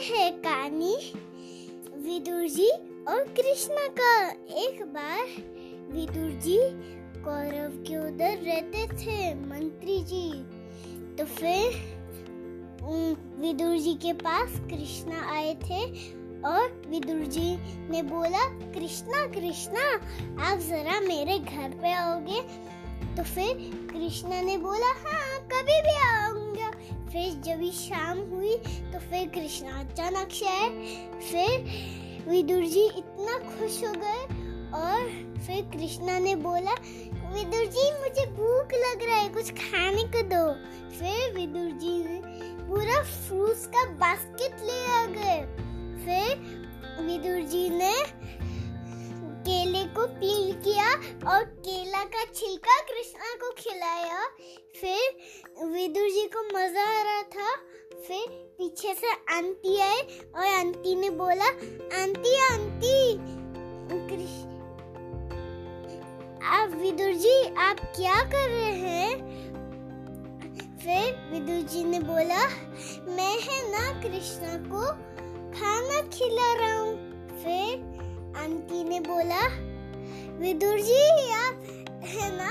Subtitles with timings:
[0.00, 0.94] है कहानी
[1.96, 2.68] विदुर जी
[3.08, 4.28] और कृष्णा का।
[4.60, 5.26] एक बार
[5.92, 6.56] विदुर जी
[7.22, 10.30] कौरव के उधर रहते थे मंत्री जी।
[11.16, 11.64] तो फिर
[13.40, 15.84] विदुर जी के पास कृष्णा आए थे
[16.42, 17.48] और विदुर जी
[17.90, 19.84] ने बोला, कृष्णा कृष्णा,
[20.44, 22.40] आप जरा मेरे घर पे आओगे?
[23.16, 23.54] तो फिर
[23.92, 26.49] कृष्णा ने बोला हाँ कभी भी आऊँगा।
[27.12, 28.56] फिर जब शाम हुई
[28.92, 30.68] तो फिर कृष्णा अचानक से आए
[31.20, 35.08] फिर विदुर जी इतना खुश हो गए और
[35.46, 36.72] फिर कृष्णा ने बोला,
[37.34, 40.44] विदुर जी, मुझे भूख लग रहा है, कुछ खाने को दो।
[40.98, 42.20] फिर विदुर जी ने
[42.66, 45.40] पूरा फ्रूट्स का बास्केट ले आ गए।
[46.04, 47.94] फिर विदुर जी ने
[49.46, 50.88] केले को पील किया
[51.32, 54.26] और केला का छिलका कृष्णा को खिलाया।
[54.80, 55.49] फिर
[56.36, 57.54] को मज़ा आ रहा था।
[58.06, 58.26] फिर
[58.58, 60.00] पीछे से आंटी आए
[60.36, 61.48] और आंटी ने बोला,
[62.02, 63.14] आंटी आंटी
[66.50, 69.10] आप विदुर जी, आप क्या कर रहे हैं?
[70.78, 72.42] फिर विदुर जी ने बोला,
[73.16, 74.86] मैं है ना कृष्णा को
[75.58, 76.94] खाना खिला रहा हूँ।
[77.42, 79.46] फिर आंटी ने बोला,
[80.38, 81.54] विदुर जी, आप
[82.04, 82.50] है ना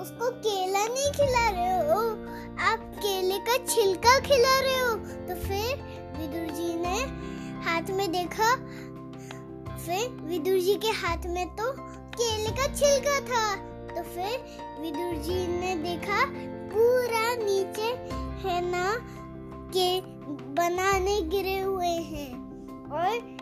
[0.00, 2.00] उसको केला नहीं खिला रहे हो।
[2.62, 4.94] आप केले का छिलका खिला रहे हो।
[5.26, 5.70] तो फिर
[6.18, 6.98] विदुर जी ने
[7.64, 8.54] हाथ में देखा,
[9.76, 11.70] फिर विदुर जी के हाथ में तो
[12.16, 13.44] केले का छिलका था।
[13.88, 14.34] तो फिर
[14.80, 16.24] विदुर जी ने देखा,
[16.72, 17.90] पूरा नीचे
[18.42, 18.86] है ना,
[19.76, 20.00] के
[20.54, 22.30] बनाने गिरे हुए हैं।
[22.92, 23.36] और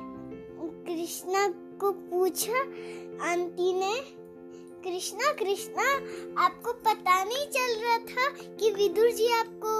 [0.86, 1.46] कृष्णा
[1.80, 2.60] को पूछा,
[3.22, 3.85] आंटी ने
[4.96, 5.86] कृष्णा कृष्णा
[6.42, 9.72] आपको पता नहीं चल रहा था कि विदुर जी आपको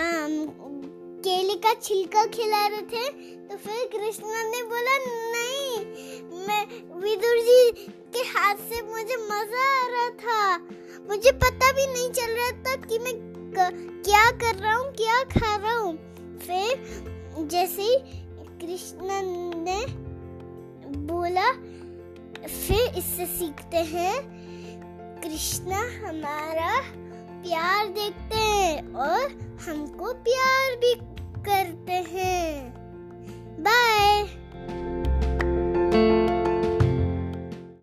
[0.00, 0.46] आम,
[1.24, 3.10] केले का छिलका खिला रहे थे
[3.48, 6.64] तो फिर कृष्णा ने बोला नहीं मैं
[7.00, 7.70] विदुर जी
[8.14, 10.58] के हाथ से मुझे मज़ा आ रहा था।
[11.08, 13.14] मुझे पता भी नहीं चल रहा था कि मैं
[14.02, 15.92] क्या कर रहा हूँ क्या खा रहा हूँ।
[16.38, 17.96] फिर जैसे
[18.62, 19.20] कृष्ण
[19.62, 19.84] ने
[21.12, 21.52] बोला
[22.42, 24.22] फिर इससे सीखते हैं।
[25.22, 26.80] कृष्णा हमारा
[27.42, 29.20] प्यार देखते हैं और
[29.68, 30.94] हमको प्यार भी
[31.42, 32.81] करते हैं।